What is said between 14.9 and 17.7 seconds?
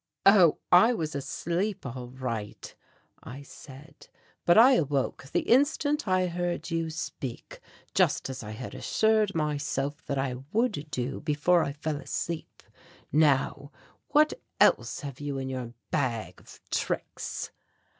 have you in your bag of tricks?"